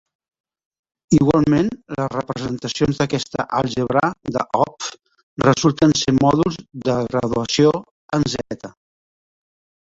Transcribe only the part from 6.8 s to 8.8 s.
de graduació en Z.